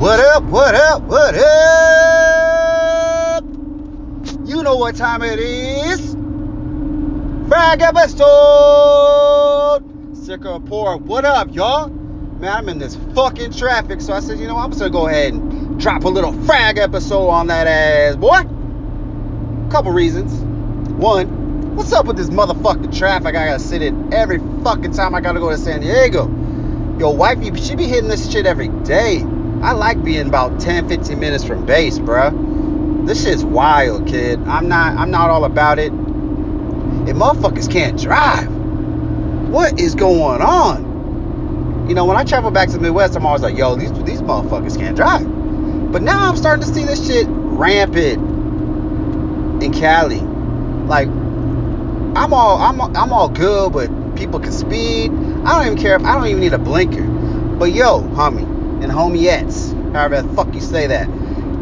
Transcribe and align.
What 0.00 0.18
up, 0.18 0.44
what 0.44 0.74
up, 0.74 1.02
what 1.02 1.34
up? 1.34 1.44
You 4.48 4.62
know 4.62 4.76
what 4.76 4.96
time 4.96 5.20
it 5.20 5.38
is. 5.38 6.16
Frag 7.50 7.82
episode. 7.82 8.22
Report. 10.26 11.02
What 11.02 11.26
up, 11.26 11.54
y'all? 11.54 11.88
Man, 11.88 12.50
I'm 12.50 12.70
in 12.70 12.78
this 12.78 12.96
fucking 13.14 13.52
traffic, 13.52 14.00
so 14.00 14.14
I 14.14 14.20
said, 14.20 14.38
you 14.38 14.46
know, 14.46 14.54
what, 14.54 14.64
I'm 14.64 14.70
just 14.70 14.80
gonna 14.80 14.90
go 14.90 15.06
ahead 15.06 15.34
and 15.34 15.78
drop 15.78 16.04
a 16.04 16.08
little 16.08 16.32
frag 16.44 16.78
episode 16.78 17.28
on 17.28 17.48
that 17.48 17.66
ass, 17.66 18.16
boy. 18.16 18.38
Couple 19.70 19.92
reasons. 19.92 20.32
One, 20.92 21.76
what's 21.76 21.92
up 21.92 22.06
with 22.06 22.16
this 22.16 22.30
motherfucking 22.30 22.96
traffic 22.96 23.36
I 23.36 23.44
gotta 23.44 23.58
sit 23.58 23.82
in 23.82 24.14
every 24.14 24.38
fucking 24.64 24.92
time 24.92 25.14
I 25.14 25.20
gotta 25.20 25.40
go 25.40 25.50
to 25.50 25.58
San 25.58 25.82
Diego? 25.82 26.26
Yo, 26.98 27.10
wifey, 27.10 27.54
she 27.60 27.76
be 27.76 27.84
hitting 27.84 28.08
this 28.08 28.32
shit 28.32 28.46
every 28.46 28.68
day. 28.68 29.26
I 29.62 29.72
like 29.72 30.02
being 30.02 30.26
about 30.26 30.58
10, 30.58 30.88
15 30.88 31.18
minutes 31.18 31.44
from 31.44 31.66
base, 31.66 31.98
bruh. 31.98 33.06
This 33.06 33.24
shit's 33.24 33.44
wild, 33.44 34.06
kid. 34.06 34.40
I'm 34.46 34.68
not 34.68 34.96
I'm 34.96 35.10
not 35.10 35.28
all 35.28 35.44
about 35.44 35.78
it. 35.78 35.92
If 35.92 37.16
motherfuckers 37.16 37.70
can't 37.70 38.00
drive, 38.00 38.48
what 39.50 39.78
is 39.78 39.94
going 39.94 40.40
on? 40.40 41.88
You 41.88 41.94
know, 41.94 42.06
when 42.06 42.16
I 42.16 42.24
travel 42.24 42.50
back 42.50 42.68
to 42.68 42.74
the 42.74 42.80
Midwest, 42.80 43.16
I'm 43.16 43.26
always 43.26 43.42
like, 43.42 43.56
yo, 43.58 43.76
these 43.76 43.92
these 44.04 44.22
motherfuckers 44.22 44.78
can't 44.78 44.96
drive. 44.96 45.26
But 45.92 46.02
now 46.02 46.28
I'm 46.28 46.36
starting 46.36 46.64
to 46.64 46.72
see 46.72 46.84
this 46.84 47.06
shit 47.06 47.26
rampant 47.28 48.22
in 49.62 49.72
Cali. 49.72 50.20
Like, 50.20 51.08
I'm 51.08 52.32
all 52.32 52.58
I'm 52.58 52.80
I'm 52.80 53.12
all 53.12 53.28
good, 53.28 53.72
but 53.72 54.16
people 54.16 54.40
can 54.40 54.52
speed. 54.52 55.10
I 55.44 55.58
don't 55.58 55.66
even 55.66 55.78
care 55.78 55.96
if 55.96 56.04
I 56.04 56.14
don't 56.14 56.26
even 56.28 56.40
need 56.40 56.54
a 56.54 56.58
blinker. 56.58 57.06
But 57.58 57.72
yo, 57.72 58.00
homie, 58.00 58.59
and 58.82 58.90
homiettes, 58.90 59.72
however 59.92 60.22
the 60.22 60.34
fuck 60.34 60.54
you 60.54 60.60
say 60.60 60.86
that. 60.86 61.08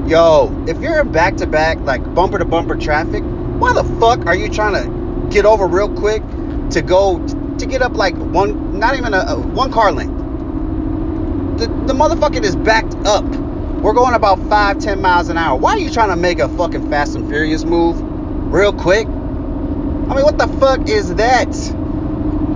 Yo, 0.09 0.65
if 0.67 0.81
you're 0.81 1.01
in 1.01 1.13
back 1.13 1.37
to 1.37 1.47
back, 1.47 1.79
like 1.81 2.03
bumper 2.15 2.39
to 2.39 2.45
bumper 2.45 2.77
traffic, 2.77 3.23
why 3.23 3.73
the 3.73 3.85
fuck 4.01 4.25
are 4.27 4.35
you 4.35 4.49
trying 4.49 4.75
to 4.75 5.29
get 5.35 5.45
over 5.45 5.67
real 5.67 5.95
quick 5.95 6.23
to 6.71 6.81
go 6.83 7.19
to 7.59 7.67
get 7.67 7.83
up 7.83 7.95
like 7.95 8.15
one, 8.17 8.79
not 8.79 8.97
even 8.97 9.13
a, 9.13 9.19
a 9.19 9.39
one 9.39 9.71
car 9.73 9.93
length? 9.93 10.17
The, 11.59 11.67
the 11.87 11.93
motherfucker 11.93 12.43
is 12.43 12.57
backed 12.57 12.95
up. 13.05 13.25
We're 13.25 13.93
going 13.93 14.15
about 14.15 14.39
five, 14.49 14.79
ten 14.79 15.01
miles 15.01 15.29
an 15.29 15.37
hour. 15.37 15.59
Why 15.59 15.73
are 15.73 15.79
you 15.79 15.91
trying 15.91 16.11
to 16.11 16.17
make 16.17 16.39
a 16.39 16.49
fucking 16.49 16.89
Fast 16.89 17.15
and 17.17 17.29
Furious 17.29 17.65
move 17.65 18.01
real 18.53 18.73
quick? 18.73 19.07
I 19.07 19.11
mean, 20.15 20.25
what 20.25 20.39
the 20.39 20.49
fuck 20.59 20.89
is 20.89 21.15
that? 21.17 21.55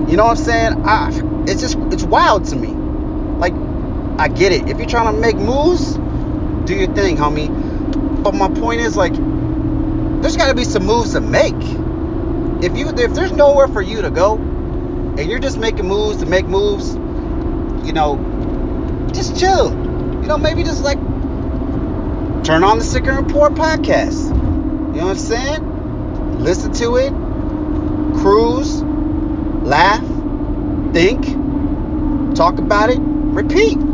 You 0.09 0.17
know 0.17 0.25
what 0.25 0.39
I'm 0.39 0.45
saying? 0.45 0.83
I, 0.85 1.11
it's 1.51 1.61
just, 1.61 1.77
it's 1.93 2.03
wild 2.03 2.47
to 2.47 2.57
me. 2.57 2.69
Like, 2.69 3.55
I 4.23 4.29
get 4.29 4.53
it. 4.53 4.69
If 4.69 4.79
you're 4.79 4.87
trying 4.87 5.13
to 5.13 5.21
make 5.21 5.35
moves, 5.35 5.95
do 6.67 6.77
your 6.77 6.95
thing, 6.95 7.17
homie. 7.17 8.23
But 8.23 8.35
my 8.35 8.49
point 8.49 8.81
is, 8.81 8.97
like, 8.97 9.15
there's 10.23 10.37
got 10.37 10.47
to 10.47 10.55
be 10.55 10.63
some 10.63 10.87
moves 10.87 11.15
to 11.15 11.21
make. 11.21 11.57
If 12.63 12.79
you, 12.79 12.91
if 12.91 13.15
there's 13.15 13.33
nowhere 13.33 13.67
for 13.67 13.83
you 13.83 14.03
to 14.03 14.11
go, 14.11 14.37
and 14.37 15.29
you're 15.29 15.41
just 15.41 15.59
making 15.59 15.89
moves 15.89 16.19
to 16.19 16.27
make 16.27 16.47
moves, 16.47 16.95
you 17.85 17.93
know, 17.93 19.11
just 19.13 19.41
chill. 19.41 19.71
You 19.73 20.29
know, 20.29 20.39
maybe 20.39 20.63
just 20.63 20.85
like 20.85 20.99
turn 22.45 22.63
on 22.63 22.79
the 22.79 22.85
Sicker 22.85 23.15
Report 23.15 23.55
podcast. 23.55 24.29
You 24.29 25.01
know 25.01 25.07
what 25.07 25.11
I'm 25.11 25.19
saying? 25.19 26.39
Listen 26.39 26.73
to 26.75 26.95
it, 26.95 27.11
cruise, 28.23 28.83
laugh, 29.65 30.07
think, 30.93 32.37
talk 32.37 32.59
about 32.59 32.91
it, 32.91 33.01
repeat. 33.01 33.92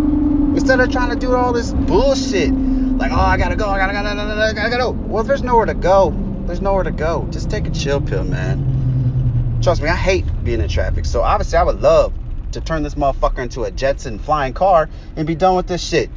Instead 0.69 0.87
of 0.87 0.93
trying 0.93 1.09
to 1.09 1.17
do 1.17 1.35
all 1.35 1.55
this 1.55 1.73
bullshit. 1.73 2.51
Like, 2.51 3.11
oh, 3.11 3.17
I 3.17 3.39
gotta 3.39 3.57
go, 3.57 3.71
I 3.71 3.79
gotta, 3.79 3.95
gotta, 3.95 4.15
gotta, 4.15 4.55
gotta, 4.55 4.77
go. 4.77 4.91
Well, 4.91 5.25
there's 5.25 5.43
nowhere 5.43 5.65
to 5.65 5.73
go, 5.73 6.15
there's 6.45 6.61
nowhere 6.61 6.85
to 6.85 6.91
go. 6.91 7.27
Just 7.31 7.49
take 7.49 7.67
a 7.67 7.71
chill 7.71 8.03
pill, 8.03 8.23
man. 8.23 9.61
Trust 9.63 9.81
me, 9.81 9.89
I 9.89 9.97
hate 9.97 10.27
being 10.45 10.61
in 10.61 10.69
traffic. 10.69 11.07
So 11.07 11.23
obviously, 11.23 11.57
I 11.57 11.63
would 11.63 11.81
love 11.81 12.13
to 12.53 12.61
turn 12.61 12.83
this 12.83 12.97
motherfucker 12.97 13.39
into 13.39 13.63
a 13.63 13.71
Jetson 13.71 14.19
flying 14.19 14.53
car 14.53 14.91
and 15.17 15.27
be 15.27 15.35
done 15.35 15.57
with 15.57 15.69
this 15.69 15.83
shit. 15.83 16.11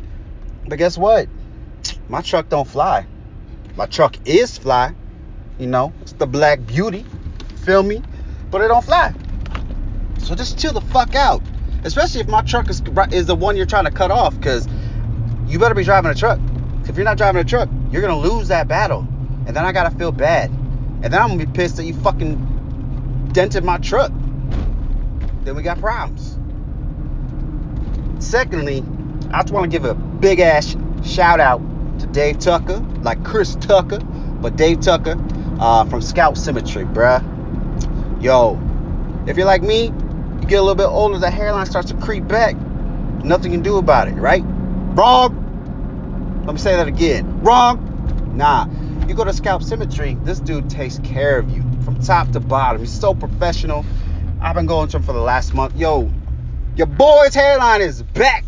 But 0.67 0.77
guess 0.77 0.97
what? 0.97 1.29
My 2.09 2.19
truck 2.19 2.49
don't 2.49 2.67
fly. 2.67 3.05
My 3.77 3.85
truck 3.85 4.17
is 4.25 4.57
fly. 4.57 4.93
You 5.59 5.67
know, 5.67 5.93
it's 6.01 6.11
the 6.11 6.27
Black 6.27 6.65
Beauty. 6.67 7.05
Feel 7.63 7.83
me? 7.83 8.03
But 8.49 8.59
it 8.59 8.67
don't 8.67 8.83
fly. 8.83 9.13
So 10.17 10.35
just 10.35 10.59
chill 10.59 10.73
the 10.73 10.81
fuck 10.81 11.15
out. 11.15 11.41
Especially 11.83 12.21
if 12.21 12.27
my 12.27 12.41
truck 12.41 12.69
is 12.69 12.81
is 13.11 13.25
the 13.25 13.35
one 13.35 13.57
you're 13.57 13.65
trying 13.65 13.85
to 13.85 13.91
cut 13.91 14.11
off, 14.11 14.35
because 14.35 14.67
you 15.47 15.59
better 15.59 15.75
be 15.75 15.83
driving 15.83 16.11
a 16.11 16.15
truck. 16.15 16.39
If 16.87 16.95
you're 16.95 17.05
not 17.05 17.17
driving 17.17 17.41
a 17.41 17.45
truck, 17.45 17.69
you're 17.91 18.01
gonna 18.01 18.19
lose 18.19 18.47
that 18.49 18.67
battle, 18.67 19.07
and 19.47 19.55
then 19.55 19.65
I 19.65 19.71
gotta 19.71 19.91
feel 19.97 20.11
bad, 20.11 20.49
and 20.49 21.05
then 21.05 21.15
I'm 21.15 21.29
gonna 21.29 21.45
be 21.45 21.51
pissed 21.51 21.77
that 21.77 21.85
you 21.85 21.93
fucking 21.93 23.29
dented 23.31 23.63
my 23.63 23.77
truck. 23.77 24.11
Then 25.43 25.55
we 25.55 25.63
got 25.63 25.79
problems. 25.79 26.37
Secondly, 28.23 28.83
I 29.31 29.41
just 29.41 29.53
want 29.53 29.71
to 29.71 29.79
give 29.79 29.85
a 29.85 29.95
big 29.95 30.39
ass 30.39 30.75
shout 31.03 31.39
out 31.39 31.61
to 31.99 32.07
Dave 32.07 32.39
Tucker, 32.39 32.77
like 33.01 33.23
Chris 33.23 33.55
Tucker, 33.55 33.99
but 33.99 34.55
Dave 34.55 34.81
Tucker 34.81 35.15
uh, 35.59 35.85
from 35.85 36.01
Scalp 36.01 36.37
Symmetry, 36.37 36.83
bruh. 36.83 37.21
Yo, 38.21 38.59
if 39.27 39.37
you're 39.37 39.47
like 39.47 39.63
me, 39.63 39.91
you 40.41 40.47
get 40.47 40.59
a 40.59 40.61
little 40.61 40.75
bit 40.75 40.87
older, 40.87 41.19
the 41.19 41.29
hairline 41.29 41.65
starts 41.65 41.91
to 41.91 41.97
creep 41.97 42.27
back. 42.27 42.55
Nothing 43.23 43.51
you 43.51 43.57
can 43.57 43.63
do 43.63 43.77
about 43.77 44.07
it, 44.07 44.13
right? 44.13 44.43
Wrong. 44.43 46.43
Let 46.45 46.53
me 46.53 46.59
say 46.59 46.75
that 46.75 46.87
again. 46.87 47.41
Wrong. 47.41 48.33
Nah. 48.35 48.67
You 49.07 49.15
go 49.15 49.23
to 49.23 49.33
Scalp 49.33 49.61
Symmetry, 49.61 50.15
this 50.23 50.39
dude 50.39 50.69
takes 50.69 50.99
care 50.99 51.37
of 51.37 51.49
you 51.49 51.63
from 51.83 52.01
top 52.01 52.31
to 52.31 52.39
bottom. 52.39 52.81
He's 52.81 52.97
so 52.97 53.13
professional. 53.13 53.85
I've 54.41 54.55
been 54.55 54.65
going 54.65 54.87
to 54.89 54.97
him 54.97 55.03
for 55.03 55.13
the 55.13 55.21
last 55.21 55.53
month. 55.53 55.75
Yo, 55.75 56.11
your 56.75 56.87
boy's 56.87 57.33
hairline 57.33 57.81
is 57.81 58.01
back. 58.01 58.45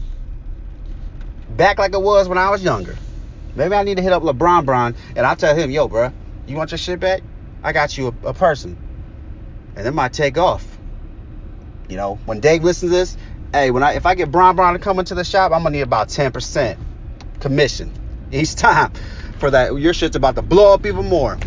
Back 1.57 1.77
like 1.77 1.93
it 1.93 2.01
was 2.01 2.27
when 2.27 2.37
I 2.37 2.49
was 2.49 2.63
younger. 2.63 2.95
Maybe 3.55 3.75
I 3.75 3.83
need 3.83 3.97
to 3.97 4.03
hit 4.03 4.11
up 4.11 4.23
LeBron 4.23 4.65
Bron 4.65 4.95
and 5.15 5.25
I'll 5.25 5.35
tell 5.35 5.55
him, 5.55 5.69
yo, 5.69 5.87
bro, 5.87 6.11
you 6.47 6.55
want 6.55 6.71
your 6.71 6.79
shit 6.79 6.99
back? 6.99 7.21
I 7.61 7.73
got 7.73 7.97
you 7.97 8.15
a, 8.23 8.29
a 8.29 8.33
person. 8.33 8.77
And 9.75 9.85
then 9.85 9.93
might 9.93 10.13
take 10.13 10.37
off. 10.37 10.72
You 11.89 11.97
know, 11.97 12.15
when 12.25 12.39
Dave 12.39 12.63
listens 12.63 12.91
to 12.91 12.97
this, 12.97 13.17
hey, 13.51 13.71
when 13.71 13.83
I 13.83 13.93
if 13.93 14.05
I 14.05 14.15
get 14.15 14.31
Bron 14.31 14.55
Bron 14.55 14.73
to 14.73 14.79
come 14.79 14.99
into 14.99 15.15
the 15.15 15.23
shop, 15.23 15.51
I'm 15.51 15.63
gonna 15.63 15.75
need 15.75 15.81
about 15.81 16.09
10% 16.09 16.77
commission 17.39 17.91
each 18.31 18.55
time 18.57 18.93
for 19.39 19.51
that. 19.51 19.77
Your 19.77 19.93
shit's 19.93 20.15
about 20.15 20.35
to 20.35 20.41
blow 20.41 20.73
up 20.73 20.85
even 20.85 21.07
more. 21.07 21.37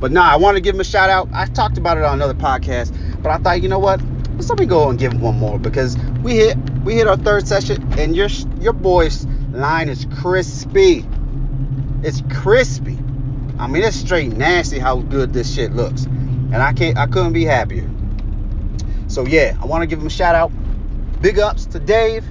But 0.00 0.12
nah, 0.12 0.30
I 0.30 0.36
want 0.36 0.56
to 0.56 0.60
give 0.60 0.74
him 0.74 0.80
a 0.80 0.84
shout 0.84 1.10
out. 1.10 1.28
I 1.32 1.46
talked 1.46 1.78
about 1.78 1.98
it 1.98 2.04
on 2.04 2.14
another 2.14 2.34
podcast, 2.34 2.94
but 3.22 3.32
I 3.32 3.38
thought, 3.38 3.62
you 3.62 3.68
know 3.68 3.80
what? 3.80 4.00
Let's 4.34 4.48
let 4.48 4.60
me 4.60 4.66
go 4.66 4.88
and 4.88 4.98
give 4.98 5.12
him 5.12 5.20
one 5.20 5.38
more 5.38 5.58
because 5.58 5.96
we 6.22 6.36
hit 6.36 6.56
we 6.84 6.94
hit 6.94 7.08
our 7.08 7.16
third 7.16 7.48
session 7.48 7.98
and 7.98 8.14
your 8.14 8.28
your 8.60 8.72
boy's 8.72 9.26
line 9.52 9.88
is 9.88 10.06
crispy. 10.20 11.04
It's 12.04 12.22
crispy. 12.30 12.96
I 13.58 13.66
mean, 13.66 13.82
it's 13.82 13.96
straight 13.96 14.28
nasty 14.28 14.78
how 14.78 14.98
good 14.98 15.32
this 15.32 15.52
shit 15.52 15.72
looks, 15.72 16.04
and 16.04 16.56
I 16.56 16.72
can't 16.72 16.96
I 16.96 17.06
couldn't 17.06 17.32
be 17.32 17.44
happier. 17.44 17.90
So 19.18 19.24
yeah, 19.24 19.58
I 19.60 19.66
want 19.66 19.82
to 19.82 19.88
give 19.88 19.98
him 19.98 20.06
a 20.06 20.10
shout 20.10 20.36
out. 20.36 20.52
Big 21.20 21.40
ups 21.40 21.66
to 21.66 21.80
Dave. 21.80 22.24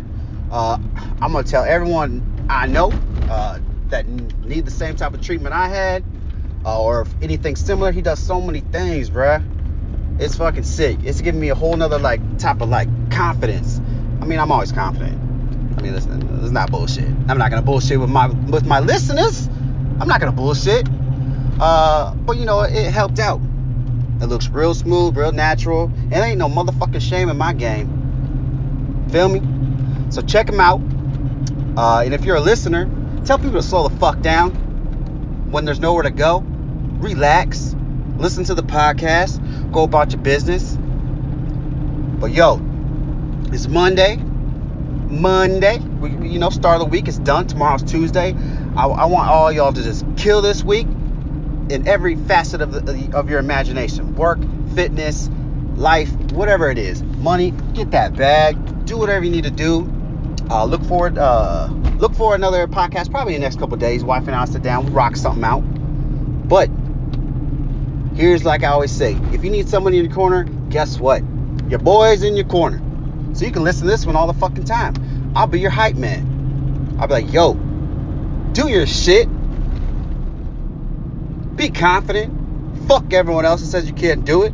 Uh, 0.50 0.78
I'm 1.22 1.34
gonna 1.34 1.44
tell 1.44 1.66
everyone 1.66 2.48
I 2.50 2.66
know 2.66 2.94
uh, 3.28 3.59
that 3.90 4.08
need 4.08 4.64
the 4.64 4.72
same 4.72 4.96
type 4.96 5.14
of 5.14 5.20
treatment 5.20 5.53
I 5.53 5.68
had, 5.68 6.02
uh, 6.64 6.81
or 6.81 7.02
if 7.02 7.14
anything 7.22 7.58
similar. 7.58 7.92
He 7.92 8.02
does 8.02 8.20
so 8.20 8.40
many 8.40 8.62
things, 8.62 9.09
bruh. 9.09 9.44
It's 10.18 10.38
fucking 10.38 10.64
sick. 10.64 11.00
It's 11.03 11.20
giving 11.20 11.42
me 11.42 11.50
a 11.50 11.56
whole 11.56 11.75
nother 11.75 12.00
like 12.00 12.22
type 12.40 12.62
of 12.62 12.70
like 12.70 12.88
confidence. 13.12 13.81
I 14.22 14.25
mean, 14.25 14.40
I'm 14.40 14.54
always 14.54 14.72
confident. 14.72 15.19
I 15.78 15.81
mean, 15.81 15.94
listen, 15.94 16.42
it's 16.42 16.52
not 16.52 16.72
bullshit. 16.72 17.04
I'm 17.28 17.38
not 17.38 17.50
gonna 17.50 17.63
bullshit 17.63 18.00
with 18.00 18.10
my 18.10 18.28
with 18.28 18.66
my 18.66 18.80
listeners. 18.80 19.48
I'm 20.00 20.07
not 20.07 20.22
gonna 20.22 20.31
bullshit. 20.31 20.88
Uh, 21.60 22.16
but 22.16 22.38
you 22.38 22.45
know, 22.45 22.62
it 22.62 22.92
helped 22.92 23.19
out. 23.19 23.42
It 24.22 24.25
looks 24.25 24.50
real 24.50 24.74
smooth, 24.74 25.16
real 25.16 25.31
natural. 25.31 25.92
It 26.12 26.16
ain't 26.16 26.40
no 26.40 26.48
motherfucking 26.48 27.02
shame 27.02 27.30
in 27.30 27.38
my 27.38 27.54
game. 27.54 29.08
Feel 29.12 29.30
me? 29.30 29.42
So 30.10 30.22
check 30.22 30.48
them 30.48 30.60
out. 30.60 30.81
Uh, 31.78 32.02
and 32.04 32.14
if 32.14 32.25
you're 32.25 32.38
a 32.38 32.42
listener, 32.42 32.90
tell 33.25 33.38
people 33.38 33.54
to 33.54 33.64
slow 33.64 33.88
the 33.88 33.96
fuck 33.98 34.22
down 34.22 34.52
when 35.52 35.66
there's 35.66 35.80
nowhere 35.80 36.04
to 36.04 36.10
go. 36.10 36.40
Relax. 37.00 37.75
Listen 38.18 38.44
to 38.46 38.56
the 38.56 38.64
podcast. 38.64 39.72
Go 39.72 39.84
about 39.84 40.12
your 40.12 40.22
business. 40.22 40.78
But 42.20 42.31
yo, 42.31 42.60
it's 43.54 43.68
Monday. 43.68 44.16
Monday. 44.16 45.78
We, 45.78 46.10
you 46.28 46.40
know, 46.40 46.50
start 46.50 46.81
of 46.81 46.88
the 46.88 46.90
week. 46.90 47.08
It's 47.08 47.20
done. 47.20 47.46
Tomorrow's 47.46 47.84
Tuesday. 47.84 48.34
I, 48.75 48.88
I 48.88 49.06
want 49.06 49.30
all 49.30 49.52
y'all 49.52 49.72
to 49.74 49.84
just 49.84 50.06
kill 50.18 50.42
this 50.42 50.63
week 50.63 50.88
in 51.69 51.88
every 51.88 52.16
facet 52.16 52.62
of 52.62 52.72
the, 52.72 53.10
of 53.14 53.30
your 53.30 53.40
imagination. 53.40 54.16
Work, 54.16 54.40
fitness, 54.75 55.30
life, 55.75 56.10
whatever 56.31 56.69
it 56.69 56.78
is. 56.78 57.04
Money, 57.04 57.52
get 57.74 57.92
that 57.92 58.16
bag. 58.16 58.86
Do 58.86 58.98
whatever 58.98 59.25
you 59.25 59.31
need 59.31 59.44
to 59.44 59.52
do. 59.52 59.92
Uh, 60.50 60.66
look 60.66 60.84
forward. 60.86 61.18
Uh, 61.18 61.68
look 61.98 62.14
for 62.16 62.36
another 62.36 62.68
podcast 62.68 63.12
probably 63.12 63.36
in 63.36 63.42
the 63.42 63.46
next 63.46 63.60
couple 63.60 63.75
days. 63.78 64.04
Wife 64.04 64.28
and 64.28 64.36
I 64.36 64.46
sit 64.46 64.62
down, 64.64 64.86
we 64.86 64.92
rock 64.92 65.16
something 65.16 65.44
out. 65.44 65.60
But 65.60 66.69
here's 68.16 68.46
like 68.46 68.63
I 68.63 68.68
always 68.68 68.92
say: 68.92 69.18
if 69.34 69.44
you 69.44 69.50
need 69.50 69.68
somebody 69.68 69.98
in 69.98 70.06
your 70.06 70.13
corner, 70.13 70.46
guess 70.70 71.00
what? 71.00 71.22
Your 71.70 71.80
boy's 71.80 72.24
in 72.24 72.38
your 72.38 72.46
corner, 72.46 72.81
so 73.34 73.46
you 73.46 73.52
can 73.52 73.63
listen 73.63 73.84
to 73.84 73.92
this 73.92 74.06
one 74.06 74.16
all 74.16 74.28
the 74.28 74.40
fucking 74.40 74.63
time. 74.63 75.34
I'll 75.36 75.48
be 75.48 75.60
your 75.60 75.72
hype 75.72 75.96
man. 75.96 76.98
I'll 77.00 77.08
be 77.08 77.13
like, 77.13 77.34
yo, 77.34 77.54
do 78.54 78.70
your 78.70 78.88
shit. 78.88 79.28
Be 81.57 81.69
confident. 81.69 82.88
Fuck 82.88 83.12
everyone 83.13 83.44
else 83.44 83.62
that 83.62 83.68
says 83.68 83.88
you 83.88 83.95
can't 83.95 84.24
do 84.24 84.44
it. 84.44 84.54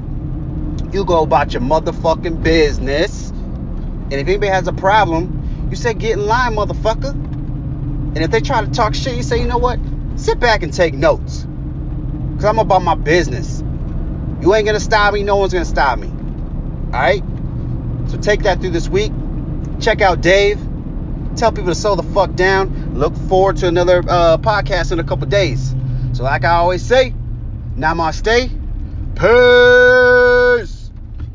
You 0.93 1.03
go 1.03 1.21
about 1.21 1.51
your 1.51 1.61
motherfucking 1.61 2.41
business. 2.41 3.29
And 3.29 4.13
if 4.13 4.25
anybody 4.27 4.47
has 4.47 4.69
a 4.69 4.73
problem, 4.73 5.67
you 5.69 5.75
say 5.75 5.93
get 5.93 6.13
in 6.13 6.25
line, 6.25 6.55
motherfucker. 6.55 7.11
And 7.11 8.17
if 8.19 8.31
they 8.31 8.39
try 8.39 8.63
to 8.63 8.71
talk 8.71 8.95
shit, 8.95 9.17
you 9.17 9.23
say, 9.23 9.41
you 9.41 9.47
know 9.47 9.57
what? 9.57 9.79
Sit 10.15 10.39
back 10.39 10.63
and 10.63 10.73
take 10.73 10.93
notes. 10.93 11.45
Cause 12.35 12.45
I'm 12.45 12.57
about 12.57 12.83
my 12.83 12.95
business. 12.95 13.61
You 14.39 14.55
ain't 14.55 14.65
gonna 14.65 14.79
stop 14.79 15.13
me, 15.13 15.23
no 15.23 15.35
one's 15.35 15.51
gonna 15.51 15.65
stop 15.65 15.99
me. 15.99 16.07
Alright? 16.07 17.23
So 18.07 18.17
take 18.17 18.43
that 18.43 18.61
through 18.61 18.69
this 18.69 18.87
week. 18.87 19.11
Check 19.81 20.01
out 20.01 20.21
Dave. 20.21 20.57
Tell 21.35 21.51
people 21.51 21.71
to 21.71 21.75
slow 21.75 21.95
the 21.95 22.03
fuck 22.03 22.33
down. 22.35 22.97
Look 22.97 23.13
forward 23.27 23.57
to 23.57 23.67
another 23.67 24.03
uh, 24.07 24.37
podcast 24.37 24.93
in 24.93 24.99
a 24.99 25.03
couple 25.03 25.27
days. 25.27 25.75
So, 26.13 26.23
like 26.25 26.45
I 26.45 26.51
always 26.51 26.83
say, 26.85 27.15
namaste. 27.77 28.53
Peace. 29.15 30.72